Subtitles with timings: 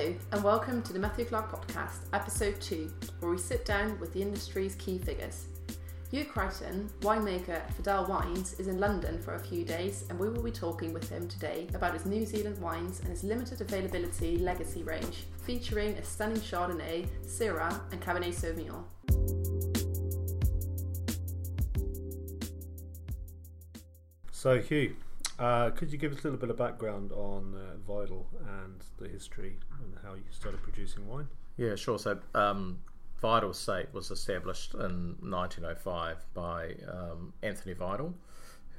[0.00, 4.14] Hello, and welcome to the Matthew Clark Podcast, episode 2, where we sit down with
[4.14, 5.44] the industry's key figures.
[6.10, 10.30] Hugh Crichton, winemaker at Vidal Wines, is in London for a few days, and we
[10.30, 14.38] will be talking with him today about his New Zealand wines and his limited availability
[14.38, 18.84] legacy range, featuring a stunning Chardonnay, Syrah, and Cabernet Sauvignon.
[24.32, 24.96] So, Hugh,
[25.40, 28.26] uh, could you give us a little bit of background on uh, Vidal
[28.62, 31.28] and the history and how you started producing wine?
[31.56, 31.98] Yeah, sure.
[31.98, 32.80] So, um,
[33.22, 38.14] Vidal Estate was established in 1905 by um, Anthony Vidal,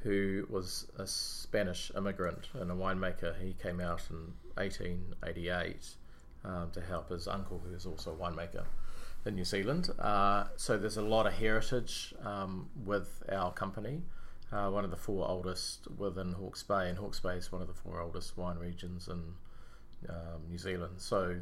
[0.03, 3.39] who was a Spanish immigrant and a winemaker.
[3.41, 5.89] He came out in 1888
[6.45, 8.65] um, to help his uncle, who was also a winemaker
[9.25, 9.89] in New Zealand.
[9.97, 14.03] Uh, so, there's a lot of heritage um, with our company
[14.51, 17.67] uh, one of the four oldest within Hawke's Bay, and Hawke's Bay is one of
[17.67, 19.35] the four oldest wine regions in
[20.09, 20.95] um, New Zealand.
[20.97, 21.37] So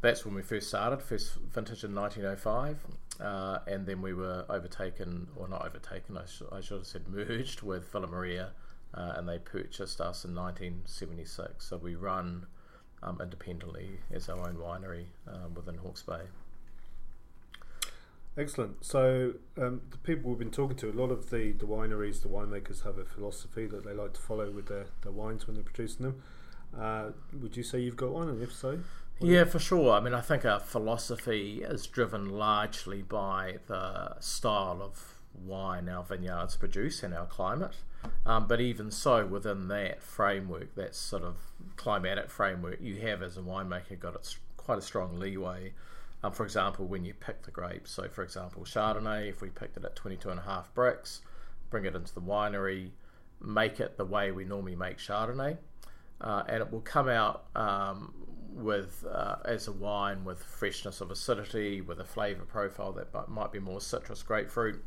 [0.00, 2.78] that's when we first started, first vintage in 1905,
[3.20, 7.06] uh, and then we were overtaken, or not overtaken, I, sh- I should have said
[7.08, 8.50] merged with Villa Maria,
[8.94, 11.64] uh, and they purchased us in 1976.
[11.64, 12.46] So we run
[13.02, 16.22] um, independently as our own winery um, within Hawke's Bay.
[18.36, 18.82] Excellent.
[18.84, 22.28] So, um, the people we've been talking to, a lot of the, the wineries, the
[22.28, 25.64] winemakers have a philosophy that they like to follow with their, their wines when they're
[25.64, 26.22] producing them.
[26.78, 27.10] Uh,
[27.40, 28.78] would you say you've got one, and if so?
[29.20, 29.92] Yeah, for sure.
[29.92, 36.02] I mean, I think our philosophy is driven largely by the style of wine our
[36.02, 37.74] vineyards produce and our climate.
[38.24, 41.36] Um, but even so, within that framework, that sort of
[41.76, 45.72] climatic framework, you have as a winemaker got quite a strong leeway
[46.22, 49.76] um, for example, when you pick the grapes, so for example, Chardonnay, if we picked
[49.76, 51.20] it at 22 and a half Brix,
[51.70, 52.90] bring it into the winery,
[53.40, 55.56] make it the way we normally make Chardonnay,
[56.20, 58.14] uh, and it will come out um,
[58.52, 63.50] with uh, as a wine with freshness of acidity, with a flavour profile that might
[63.50, 64.80] be more citrus grapefruit,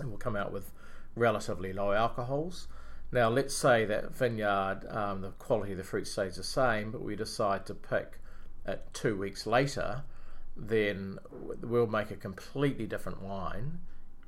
[0.00, 0.72] and will come out with
[1.14, 2.66] relatively low alcohols.
[3.12, 7.00] Now, let's say that vineyard, um, the quality of the fruit stays the same, but
[7.00, 8.18] we decide to pick
[8.66, 10.02] it two weeks later
[10.58, 11.18] then
[11.62, 13.78] we'll make a completely different wine,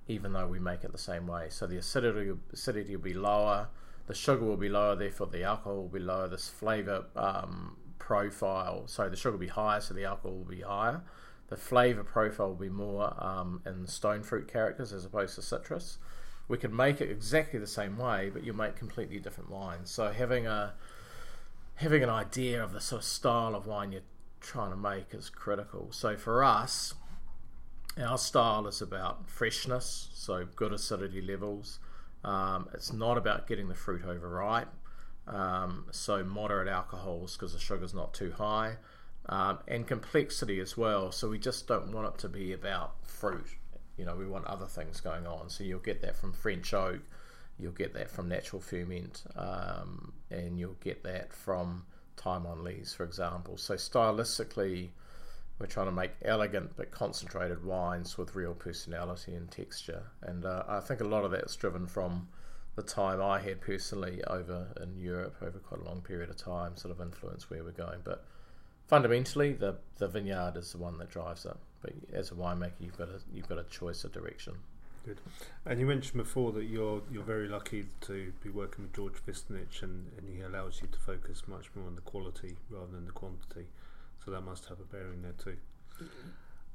[0.07, 1.49] even though we make it the same way.
[1.51, 3.69] So the acidity acidity will be lower,
[4.07, 6.29] the sugar will be lower, therefore the alcohol will be lower.
[6.29, 10.63] This flavor um, profile, so the sugar will be higher, so the alcohol will be
[10.63, 11.03] higher.
[11.49, 15.99] The flavor profile will be more um, in stone fruit characters as opposed to citrus.
[16.47, 19.91] We can make it exactly the same way, but you'll make completely different wines.
[19.91, 20.75] So having a
[21.75, 24.03] having an idea of the sort of style of wine you're
[24.41, 25.89] trying to make is critical.
[25.93, 26.95] So for us,
[27.99, 31.79] our style is about freshness, so good acidity levels.
[32.25, 34.69] Um, it's not about getting the fruit overripe,
[35.27, 38.77] um, so moderate alcohols because the sugar's not too high,
[39.27, 41.13] um, and complexity as well.
[41.13, 43.47] So we just don't want it to be about fruit.
[43.97, 45.51] You know, we want other things going on.
[45.51, 47.01] So you'll get that from French oak,
[47.59, 51.85] you'll get that from natural ferment, um, and you'll get that from
[52.17, 53.57] time on lees, for example.
[53.57, 54.91] So stylistically,
[55.59, 60.05] we're trying to make elegant but concentrated wines with real personality and texture.
[60.23, 62.29] And uh, I think a lot of that's driven from
[62.77, 66.77] the time I had personally over in Europe over quite a long period of time,
[66.77, 68.01] sort of influence where we're going.
[68.05, 68.25] But
[68.87, 71.57] fundamentally, the the vineyard is the one that drives it.
[71.83, 74.55] But as a winemaker, you've got a you've got a choice of direction.
[75.05, 75.21] Good.
[75.65, 79.83] And you mentioned before that you're you're very lucky to be working with George Fistonich,
[79.83, 83.13] and, and he allows you to focus much more on the quality rather than the
[83.13, 83.67] quantity.
[84.25, 85.57] So that must have a bearing there too.
[85.97, 86.29] Mm-hmm.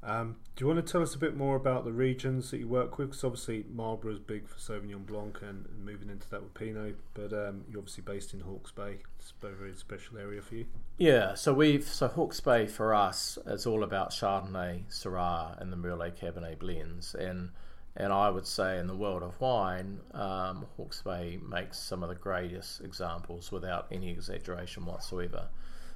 [0.04, 2.68] Um, do you want to tell us a bit more about the regions that you
[2.68, 3.10] work with?
[3.10, 6.96] Because obviously Marlborough is big for Sauvignon Blanc and, and moving into that with Pinot,
[7.16, 8.98] but um, you're obviously based in Hawke's Bay.
[9.20, 10.66] It's a very, very special area for you.
[11.00, 15.78] Yeah, so we've so Hawke's Bay for us is all about Chardonnay, Syrah, and the
[15.78, 17.50] Merlot Cabernet blends, and
[17.98, 22.10] and I would say in the world of wine, um, Hawke's Bay makes some of
[22.10, 25.48] the greatest examples without any exaggeration whatsoever.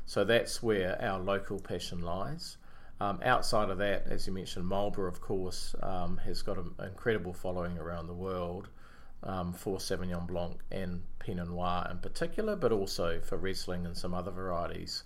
[0.05, 2.57] So that's where our local passion lies.
[3.01, 7.33] Um, outside of that, as you mentioned, Marlborough, of course, um, has got an incredible
[7.33, 8.69] following around the world
[9.23, 14.13] um, for Sauvignon Blanc and Pinot Noir in particular, but also for Riesling and some
[14.13, 15.03] other varieties.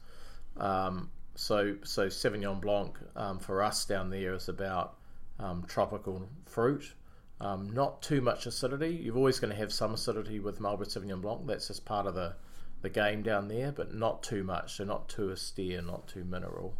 [0.57, 4.97] Um, so, so Sauvignon Blanc um, for us down there is about
[5.39, 6.94] um, tropical fruit.
[7.41, 9.00] Um, not too much acidity.
[9.03, 11.45] You're always going to have some acidity with Marlborough Sauvignon Blanc.
[11.45, 12.35] That's just part of the,
[12.81, 14.77] the game down there, but not too much.
[14.77, 16.77] So not too austere, not too mineral.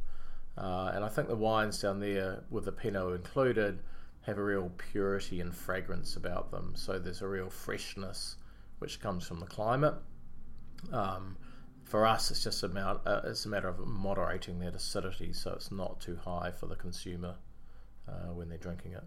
[0.58, 3.80] Uh, and I think the wines down there, with the Pinot included,
[4.22, 6.74] have a real purity and fragrance about them.
[6.76, 8.38] So there's a real freshness
[8.80, 9.96] which comes from the climate.
[10.92, 11.38] Um,
[11.84, 12.68] for us, it's just a
[13.06, 16.76] uh, it's a matter of moderating that acidity so it's not too high for the
[16.76, 17.36] consumer
[18.08, 19.04] uh, when they're drinking it.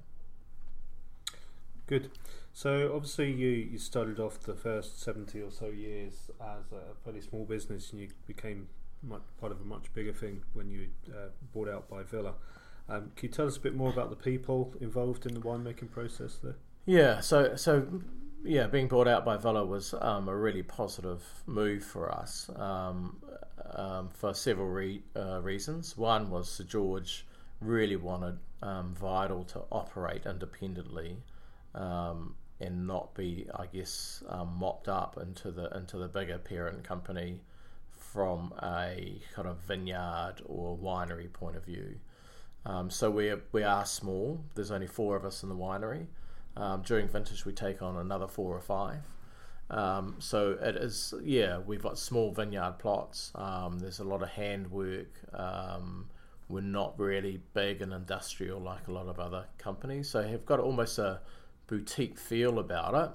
[1.87, 2.11] Good.
[2.53, 7.21] So obviously you, you started off the first 70 or so years as a fairly
[7.21, 8.69] small business and you became
[9.03, 12.35] much, part of a much bigger thing when you uh, bought out by Villa.
[12.89, 15.91] Um, can you tell us a bit more about the people involved in the winemaking
[15.91, 16.57] process there?
[16.87, 17.87] Yeah, so so
[18.45, 23.17] yeah, being bought out by Villa was um, a really positive move for us um,
[23.75, 25.97] um, for several re- uh, reasons.
[25.97, 27.27] One was Sir George
[27.61, 31.19] really wanted um, Vidal to operate independently
[31.75, 36.85] um, and not be, I guess, um, mopped up into the into the bigger parent
[36.85, 37.41] company
[37.91, 41.97] from a kind of vineyard or winery point of view.
[42.89, 44.45] so we we are small.
[44.55, 46.07] There's only four of us in the winery.
[46.57, 49.03] Um, during vintage, we take on another four or five.
[49.69, 53.33] Um, so it is, yeah, we've got small vineyard plots.
[53.35, 55.09] Um, there's a lot of handwork.
[55.35, 56.09] Um,
[56.49, 60.09] we're not really big and industrial like a lot of other companies.
[60.11, 61.21] So have got almost a
[61.67, 63.11] boutique feel about it,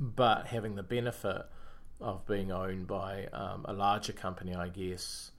[0.00, 1.42] but having the benefit
[2.00, 5.30] of being owned by um, a larger company, I guess.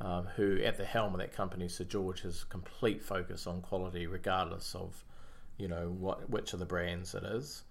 [0.00, 4.08] Um, who at the helm of that company, Sir George, has complete focus on quality,
[4.08, 5.04] regardless of
[5.58, 7.62] you know what which of the brands it is.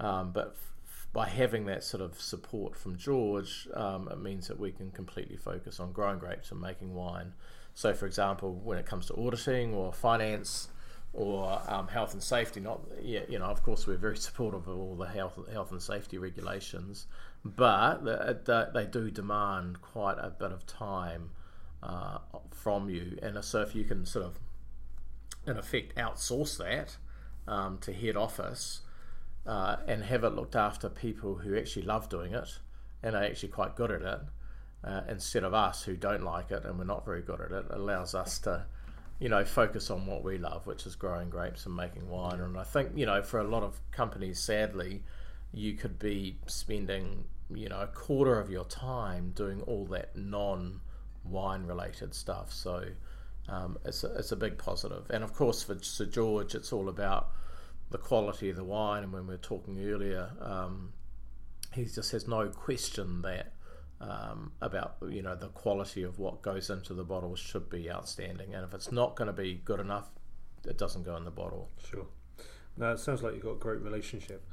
[0.00, 4.58] Um, but f- by having that sort of support from George, um, it means that
[4.58, 7.34] we can completely focus on growing grapes and making wine.
[7.76, 10.68] So, for example, when it comes to auditing or finance
[11.12, 14.78] or um, health and safety, not yeah, you know, of course, we're very supportive of
[14.78, 17.06] all the health health and safety regulations,
[17.44, 18.02] but
[18.46, 21.32] they, they do demand quite a bit of time
[21.82, 22.16] uh,
[22.50, 23.18] from you.
[23.20, 24.38] And so, if you can sort of,
[25.46, 26.96] in effect, outsource that
[27.46, 28.80] um, to head office
[29.46, 32.58] uh, and have it looked after people who actually love doing it
[33.02, 34.20] and are actually quite good at it
[34.86, 37.66] uh, instead of us who don't like it and we're not very good at it.
[37.70, 38.64] It allows us to,
[39.18, 42.40] you know, focus on what we love, which is growing grapes and making wine.
[42.40, 45.02] And I think, you know, for a lot of companies, sadly,
[45.52, 50.80] you could be spending, you know, a quarter of your time doing all that non
[51.24, 52.52] wine related stuff.
[52.52, 52.84] So,
[53.48, 55.10] um, it's, a, it's a big positive.
[55.10, 57.30] And of course, for Sir George, it's all about
[57.90, 59.02] the quality of the wine.
[59.02, 60.92] And when we were talking earlier, um,
[61.74, 63.52] he just has no question that
[64.00, 68.54] um, about you know the quality of what goes into the bottle should be outstanding.
[68.54, 70.08] And if it's not going to be good enough,
[70.64, 71.70] it doesn't go in the bottle.
[71.90, 72.06] Sure.
[72.76, 74.46] Now it sounds like you've got a great relationship.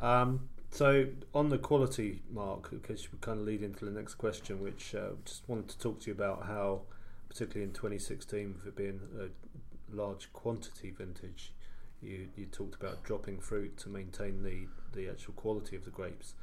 [0.00, 4.60] Um, so on the quality mark, because you kind of lead into the next question,
[4.62, 6.82] which uh, just wanted to talk to you about how
[7.28, 11.52] particularly in 2016, with it being a large quantity vintage,
[12.00, 16.34] you, you talked about dropping fruit to maintain the, the actual quality of the grapes.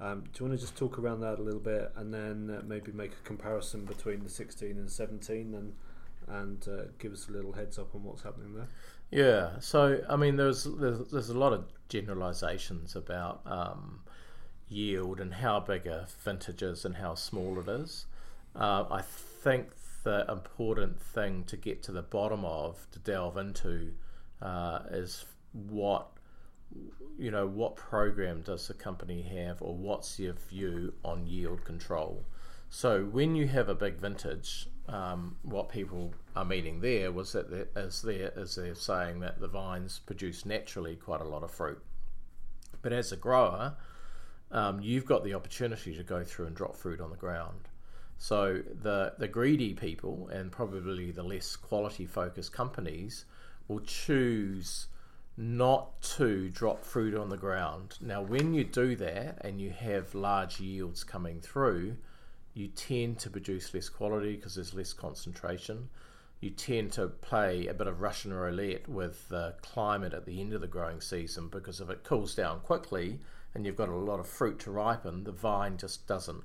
[0.00, 2.62] Um, do you want to just talk around that a little bit and then uh,
[2.64, 5.74] maybe make a comparison between the 16 and 17 and
[6.28, 8.68] and uh, give us a little heads up on what's happening there?
[9.10, 14.00] Yeah, so I mean, there's there's, there's a lot of generalizations about um,
[14.68, 18.06] yield and how big a vintage is and how small it is.
[18.54, 19.70] Uh, I think
[20.04, 23.92] the important thing to get to the bottom of, to delve into,
[24.42, 26.08] uh, is what
[27.18, 32.24] you know what program does the company have, or what's your view on yield control.
[32.70, 37.68] So when you have a big vintage, um, what people are meaning there was that
[37.76, 41.82] is there is they're saying that the vines produce naturally quite a lot of fruit,
[42.82, 43.74] but as a grower,
[44.50, 47.68] um, you've got the opportunity to go through and drop fruit on the ground.
[48.18, 53.24] So the the greedy people and probably the less quality focused companies
[53.68, 54.88] will choose
[55.40, 57.96] not to drop fruit on the ground.
[58.00, 61.96] Now, when you do that and you have large yields coming through,
[62.54, 65.90] you tend to produce less quality because there's less concentration.
[66.40, 70.54] You tend to play a bit of Russian roulette with the climate at the end
[70.54, 73.20] of the growing season because if it cools down quickly
[73.54, 76.42] and you've got a lot of fruit to ripen, the vine just doesn't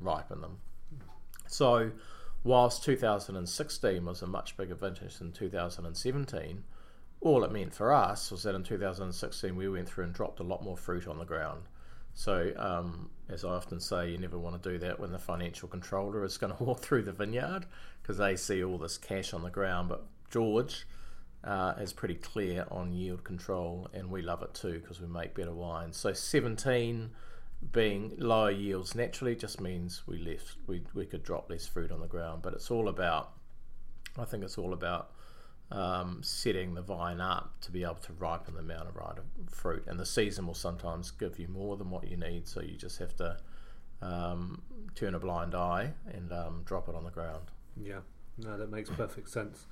[0.00, 0.58] ripen them.
[1.46, 1.92] So,
[2.42, 6.64] whilst 2016 was a much bigger vintage than 2017,
[7.24, 10.44] all it meant for us was that in 2016 we went through and dropped a
[10.44, 11.62] lot more fruit on the ground.
[12.12, 15.66] So, um, as I often say, you never want to do that when the financial
[15.66, 17.66] controller is going to walk through the vineyard
[18.02, 19.88] because they see all this cash on the ground.
[19.88, 20.86] But George
[21.42, 25.34] uh, is pretty clear on yield control, and we love it too because we make
[25.34, 25.92] better wine.
[25.92, 27.10] So, 17
[27.72, 31.98] being lower yields naturally just means we left we, we could drop less fruit on
[31.98, 33.32] the ground but it's all about
[34.18, 35.13] I think it's all about
[35.74, 39.16] um, setting the vine up to be able to ripen the amount of right
[39.50, 42.76] fruit and the season will sometimes give you more than what you need so you
[42.76, 43.36] just have to
[44.00, 44.62] um,
[44.94, 47.50] turn a blind eye and um, drop it on the ground.
[47.82, 48.00] Yeah,
[48.38, 49.66] no, that makes perfect sense.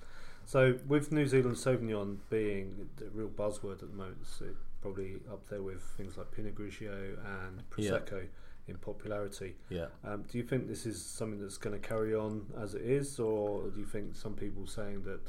[0.44, 4.42] So, with New Zealand Sauvignon being the real buzzword at the moment, it's
[4.80, 7.16] probably up there with things like Pinot Grigio
[7.46, 8.26] and Prosecco
[8.66, 9.54] in popularity.
[9.68, 9.86] Yeah.
[10.04, 13.20] Um, do you think this is something that's going to carry on as it is,
[13.20, 15.20] or do you think some people saying that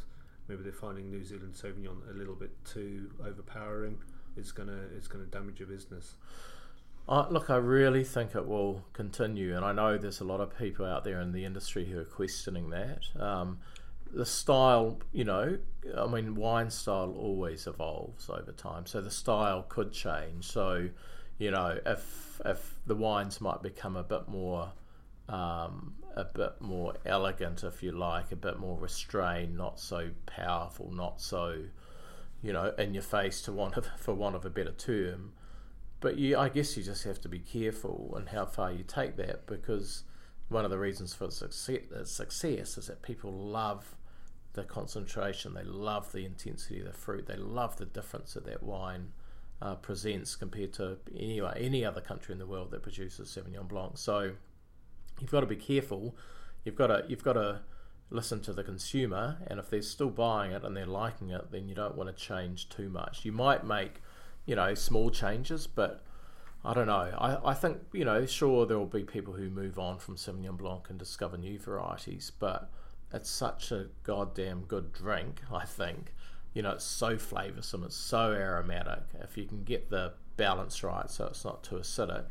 [0.47, 3.97] maybe they're finding New Zealand Sauvignon a little bit too overpowering?
[4.37, 6.15] It's gonna it's gonna damage your business.
[7.07, 10.57] Uh, look, I really think it will continue, and I know there's a lot of
[10.57, 13.01] people out there in the industry who are questioning that.
[13.19, 13.59] Um,
[14.13, 15.57] the style, you know,
[15.97, 20.45] I mean, wine style always evolves over time, so the style could change.
[20.45, 20.89] So,
[21.39, 24.71] you know, if if the wines might become a bit more,
[25.27, 30.91] um, a bit more elegant, if you like, a bit more restrained, not so powerful,
[30.91, 31.63] not so,
[32.41, 35.33] you know, in your face, to want of, for want of a better term.
[35.99, 39.15] But you, I guess you just have to be careful in how far you take
[39.17, 40.03] that because
[40.49, 43.95] one of the reasons for success, success is that people love
[44.53, 48.61] the concentration, they love the intensity of the fruit, they love the difference that that
[48.61, 49.13] wine
[49.61, 53.97] uh, presents compared to any any other country in the world that produces Sauvignon Blanc.
[53.97, 54.33] So
[55.23, 56.15] you've got to be careful.
[56.65, 57.61] You've got to you've got to
[58.09, 61.69] listen to the consumer, and if they're still buying it and they're liking it, then
[61.69, 63.23] you don't want to change too much.
[63.23, 64.01] You might make
[64.45, 66.03] you know small changes, but
[66.65, 67.15] I don't know.
[67.17, 70.57] I, I think you know sure there will be people who move on from Sauvignon
[70.57, 72.69] Blanc and discover new varieties, but
[73.13, 75.41] it's such a goddamn good drink.
[75.51, 76.13] I think
[76.53, 79.03] you know it's so flavoursome, it's so aromatic.
[79.21, 82.25] If you can get the balance right, so it's not too acidic,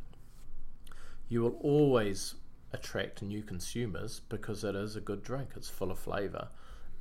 [1.31, 2.35] you will always
[2.73, 5.50] attract new consumers because it is a good drink.
[5.57, 6.49] It's full of flavour,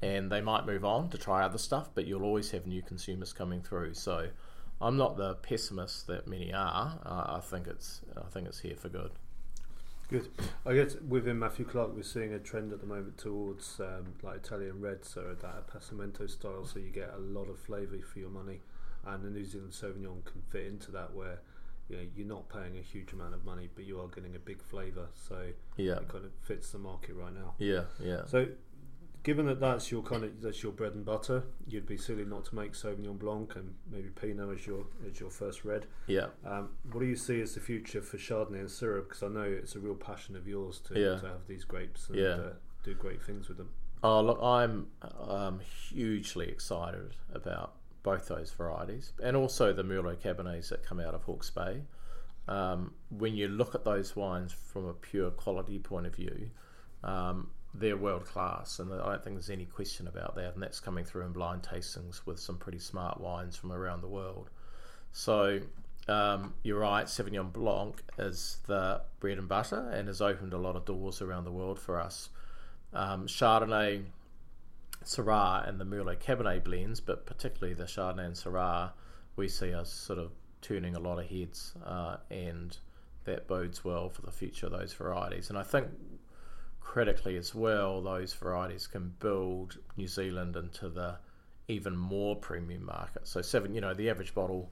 [0.01, 3.33] and they might move on to try other stuff, but you'll always have new consumers
[3.33, 3.93] coming through.
[3.95, 4.29] So.
[4.83, 6.99] I'm not the pessimist that many are.
[7.05, 9.11] Uh, I think it's I think it's here for good.
[10.09, 10.27] Good.
[10.65, 14.37] I guess within Matthew Clark, we're seeing a trend at the moment towards um, like
[14.37, 18.29] Italian red, so that passamento style, so you get a lot of flavour for your
[18.29, 18.59] money,
[19.05, 21.39] and the New Zealand Sauvignon can fit into that where
[21.91, 24.39] you know, you're not paying a huge amount of money, but you are getting a
[24.39, 27.53] big flavour, so yeah, it kind of fits the market right now.
[27.57, 28.21] Yeah, yeah.
[28.25, 28.47] So
[29.23, 32.45] given that that's your kind of that's your bread and butter, you'd be silly not
[32.45, 35.85] to make Sauvignon Blanc and maybe Pinot as your as your first red.
[36.07, 36.27] Yeah.
[36.45, 39.03] Um, what do you see as the future for Chardonnay and Syrah?
[39.07, 41.17] Because I know it's a real passion of yours to, Yeah.
[41.19, 42.27] to have these grapes and Yeah.
[42.35, 43.69] uh, do great things with them.
[44.03, 44.87] Oh, look, I'm
[45.19, 51.13] um, hugely excited about both those varieties and also the Merlot Cabernets that come out
[51.13, 51.83] of Hawke's Bay.
[52.47, 56.49] Um, when you look at those wines from a pure quality point of view,
[57.03, 60.55] um, they're world class, and I don't think there's any question about that.
[60.55, 64.07] And that's coming through in blind tastings with some pretty smart wines from around the
[64.07, 64.49] world.
[65.13, 65.61] So
[66.07, 70.75] um, you're right, Sauvignon Blanc is the bread and butter and has opened a lot
[70.75, 72.29] of doors around the world for us.
[72.93, 74.03] Um, Chardonnay,
[75.03, 78.91] Syrah, and the Merlot Cabernet blends, but particularly the Chardonnay and Syrah,
[79.35, 80.31] we see us sort of
[80.61, 82.77] turning a lot of heads, uh, and
[83.25, 85.49] that bodes well for the future of those varieties.
[85.49, 85.87] And I think
[86.79, 91.17] critically as well, those varieties can build New Zealand into the
[91.67, 93.27] even more premium market.
[93.27, 94.71] So seven, you know, the average bottle,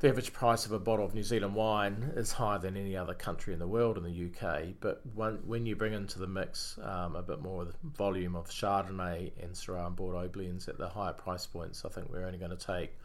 [0.00, 3.14] the average price of a bottle of New Zealand wine is higher than any other
[3.14, 4.74] country in the world in the UK.
[4.80, 8.36] But when when you bring into the mix um, a bit more of the volume
[8.36, 12.24] of Chardonnay and Syrah and Bordeaux blends at the higher price points, I think we're
[12.24, 12.96] only going to take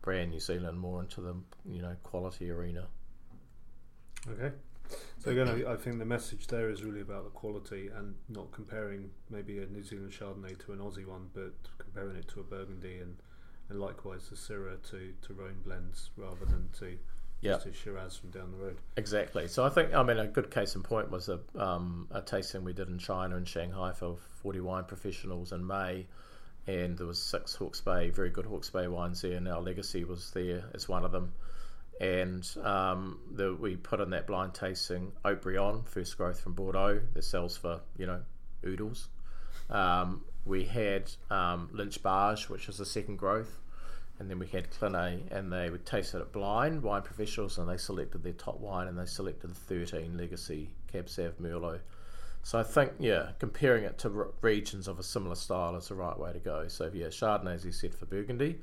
[0.00, 1.34] brand New Zealand more into the
[1.64, 2.88] you know quality arena.
[4.28, 4.52] Okay.
[5.18, 9.10] So again, I think the message there is really about the quality and not comparing
[9.30, 12.98] maybe a New Zealand Chardonnay to an Aussie one, but comparing it to a Burgundy
[12.98, 13.16] and,
[13.72, 16.98] and likewise the Syrah to, to Rhone blends rather than to
[17.40, 17.56] Yeah.
[17.56, 18.76] a Shiraz from down the road.
[18.96, 19.48] Exactly.
[19.48, 22.64] So I think, I mean, a good case in point was a, um, a tasting
[22.64, 26.06] we did in China and Shanghai for 40 wine professionals in May.
[26.66, 30.04] And there was six Hawke's Bay, very good Hawke's Bay wines there, and our Legacy
[30.04, 31.32] was there as one of them.
[32.00, 37.24] And um, the, we put in that blind tasting Haut-Brion, first growth from Bordeaux, that
[37.24, 38.20] sells for, you know,
[38.64, 39.08] oodles.
[39.70, 43.58] Um, we had um, Lynch Bages, which was the second growth,
[44.22, 47.68] and then we had Clinet, and they would taste it at blind, wine professionals, and
[47.68, 51.80] they selected their top wine, and they selected the 13 Legacy Cab Sav Merlot.
[52.44, 55.96] So I think, yeah, comparing it to re- regions of a similar style is the
[55.96, 56.68] right way to go.
[56.68, 58.60] So yeah, Chardonnay, as you said, for Burgundy,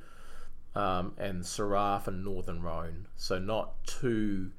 [0.76, 3.08] um, and Syrah for Northern Rhone.
[3.18, 4.52] So not too,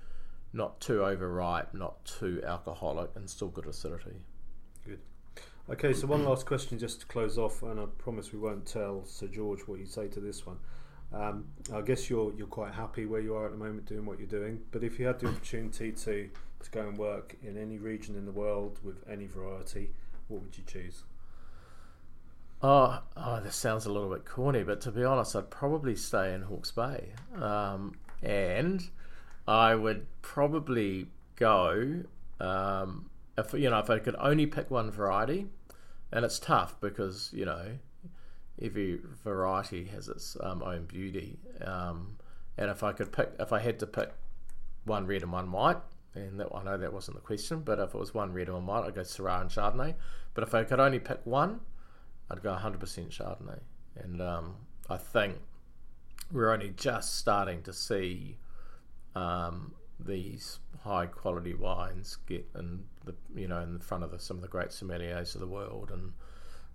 [0.52, 4.16] not too overripe, not too alcoholic, and still good acidity.
[4.85, 5.00] Good.
[5.71, 9.07] Okay, so one last question just to close off, and I promise we won't tell
[9.07, 10.59] Sir George what you say to this one.
[11.12, 14.19] Um, I guess you're you're quite happy where you are at the moment, doing what
[14.19, 14.61] you're doing.
[14.71, 16.31] But if you had the opportunity to
[16.62, 19.90] to go and work in any region in the world with any variety,
[20.29, 21.05] what would you choose?
[22.62, 26.35] Oh, oh, this sounds a little bit corny, but to be honest, I'd probably stay
[26.35, 28.87] in Hawke's Bay, um, and
[29.49, 32.02] I would probably go
[32.38, 35.47] um, if you know if I could only pick one variety,
[36.12, 37.79] and it's tough because you know
[38.62, 42.17] every variety has its um, own beauty, um,
[42.59, 44.11] and if I could pick, if I had to pick
[44.85, 45.79] one red and one white,
[46.14, 48.57] and that, I know that wasn't the question, but if it was one red and
[48.57, 49.95] one white, I'd go Syrah and Chardonnay.
[50.35, 51.61] But if I could only pick one,
[52.31, 52.79] I'd go 100%
[53.11, 53.61] Chardonnay.
[53.97, 54.57] And um,
[54.88, 55.37] I think
[56.33, 58.38] we're only just starting to see
[59.14, 64.19] um, these high quality wines get in the you know in the front of the,
[64.19, 66.12] some of the great sommeliers of the world and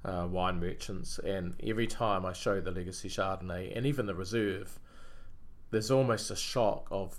[0.03, 1.19] uh, wine merchants.
[1.19, 4.79] And every time I show the Legacy Chardonnay and even the Reserve,
[5.71, 7.17] there's almost a shock of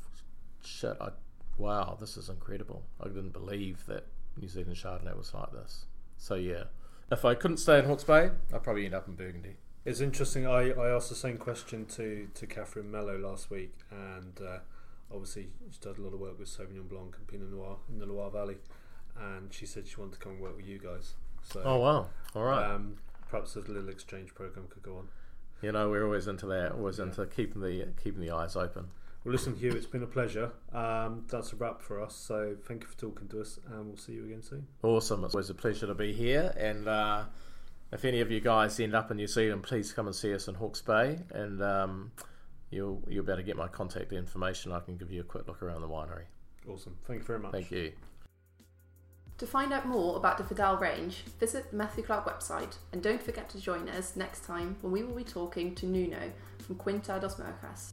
[0.64, 0.96] shit.
[1.00, 1.10] I,
[1.58, 2.84] wow, this is incredible.
[3.00, 4.06] I didn't believe that
[4.40, 5.86] New Zealand Chardonnay was like this.
[6.16, 6.64] So yeah,
[7.10, 9.56] if I couldn't stay in Hawke's Bay, I'd probably end up in Burgundy.
[9.84, 10.46] It's interesting.
[10.46, 14.58] I, I asked the same question to, to Catherine Mellot last week, and uh,
[15.12, 18.06] obviously she does a lot of work with Sauvignon Blanc and Pinot Noir in the
[18.06, 18.56] Loire Valley,
[19.16, 21.14] and she said she wanted to come and work with you guys.
[21.52, 22.08] So, oh wow!
[22.34, 22.70] All right.
[22.70, 22.96] Um,
[23.30, 25.08] perhaps a little exchange program could go on.
[25.62, 26.72] You know, we're always into that.
[26.72, 28.88] Always into keeping the keeping the eyes open.
[29.24, 30.52] Well, listen, Hugh, it's been a pleasure.
[30.72, 32.14] Um, that's a wrap for us.
[32.14, 34.66] So thank you for talking to us, and we'll see you again soon.
[34.82, 35.24] Awesome.
[35.24, 36.54] It's always a pleasure to be here.
[36.56, 37.24] And uh,
[37.90, 40.46] if any of you guys end up in New Zealand, please come and see us
[40.46, 42.12] in Hawke's Bay, and um,
[42.70, 44.72] you'll you'll be able to get my contact information.
[44.72, 46.26] I can give you a quick look around the winery.
[46.68, 46.96] Awesome.
[47.06, 47.52] Thank you very much.
[47.52, 47.92] Thank you.
[49.38, 53.22] To find out more about the Vidal range, visit the Matthew Clark website and don't
[53.22, 56.32] forget to join us next time when we will be talking to Nuno
[56.64, 57.92] from Quinta dos Murças.